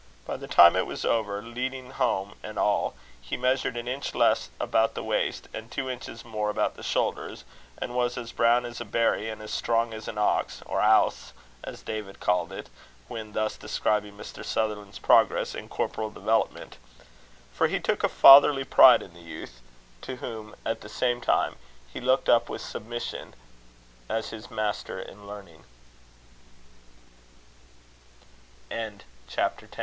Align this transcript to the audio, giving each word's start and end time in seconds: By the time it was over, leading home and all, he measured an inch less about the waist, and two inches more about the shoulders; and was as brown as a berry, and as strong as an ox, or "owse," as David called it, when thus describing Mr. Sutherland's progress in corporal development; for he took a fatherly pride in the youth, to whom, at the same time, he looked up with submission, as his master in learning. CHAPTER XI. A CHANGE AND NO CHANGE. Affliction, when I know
By 0.25 0.35
the 0.35 0.47
time 0.47 0.75
it 0.75 0.87
was 0.87 1.05
over, 1.05 1.43
leading 1.43 1.91
home 1.91 2.33
and 2.41 2.57
all, 2.57 2.95
he 3.21 3.37
measured 3.37 3.77
an 3.77 3.87
inch 3.87 4.15
less 4.15 4.49
about 4.59 4.95
the 4.95 5.03
waist, 5.03 5.47
and 5.53 5.69
two 5.69 5.91
inches 5.91 6.25
more 6.25 6.49
about 6.49 6.73
the 6.75 6.81
shoulders; 6.81 7.43
and 7.77 7.93
was 7.93 8.17
as 8.17 8.31
brown 8.31 8.65
as 8.65 8.81
a 8.81 8.85
berry, 8.85 9.29
and 9.29 9.43
as 9.43 9.51
strong 9.53 9.93
as 9.93 10.07
an 10.07 10.17
ox, 10.17 10.63
or 10.65 10.81
"owse," 10.81 11.33
as 11.63 11.83
David 11.83 12.19
called 12.19 12.51
it, 12.51 12.67
when 13.09 13.33
thus 13.33 13.57
describing 13.57 14.17
Mr. 14.17 14.43
Sutherland's 14.43 14.97
progress 14.97 15.53
in 15.53 15.69
corporal 15.69 16.09
development; 16.09 16.77
for 17.53 17.67
he 17.67 17.79
took 17.79 18.03
a 18.03 18.09
fatherly 18.09 18.63
pride 18.63 19.03
in 19.03 19.13
the 19.13 19.19
youth, 19.21 19.61
to 20.01 20.15
whom, 20.15 20.55
at 20.65 20.81
the 20.81 20.89
same 20.89 21.21
time, 21.21 21.57
he 21.93 22.01
looked 22.01 22.27
up 22.27 22.49
with 22.49 22.61
submission, 22.63 23.35
as 24.09 24.29
his 24.31 24.49
master 24.49 24.99
in 24.99 25.27
learning. 25.27 25.63
CHAPTER 28.71 28.71
XI. 28.71 28.73
A 28.73 28.75
CHANGE 28.75 28.81
AND 28.81 28.93
NO 28.93 28.97
CHANGE. 28.97 29.03
Affliction, 29.03 29.59
when 29.59 29.69
I 29.69 29.77
know 29.77 29.79